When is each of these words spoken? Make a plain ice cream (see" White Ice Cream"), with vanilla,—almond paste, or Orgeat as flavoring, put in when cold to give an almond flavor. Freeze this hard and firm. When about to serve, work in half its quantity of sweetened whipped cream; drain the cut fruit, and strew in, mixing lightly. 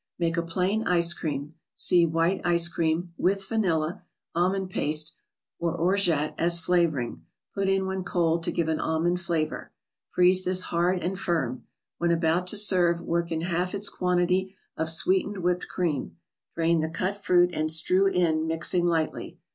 Make 0.17 0.35
a 0.35 0.41
plain 0.41 0.87
ice 0.87 1.13
cream 1.13 1.53
(see" 1.75 2.05
White 2.07 2.41
Ice 2.43 2.67
Cream"), 2.67 3.13
with 3.27 3.47
vanilla,—almond 3.47 4.71
paste, 4.71 5.11
or 5.59 5.75
Orgeat 5.75 6.33
as 6.39 6.59
flavoring, 6.59 7.21
put 7.53 7.69
in 7.69 7.85
when 7.85 8.03
cold 8.03 8.41
to 8.45 8.51
give 8.51 8.67
an 8.67 8.79
almond 8.79 9.21
flavor. 9.21 9.71
Freeze 10.09 10.43
this 10.43 10.63
hard 10.63 11.03
and 11.03 11.19
firm. 11.19 11.67
When 11.99 12.09
about 12.09 12.47
to 12.47 12.57
serve, 12.57 12.99
work 12.99 13.31
in 13.31 13.41
half 13.41 13.75
its 13.75 13.89
quantity 13.89 14.55
of 14.75 14.89
sweetened 14.89 15.43
whipped 15.43 15.67
cream; 15.67 16.17
drain 16.55 16.79
the 16.81 16.89
cut 16.89 17.23
fruit, 17.23 17.51
and 17.53 17.71
strew 17.71 18.07
in, 18.07 18.47
mixing 18.47 18.87
lightly. 18.87 19.37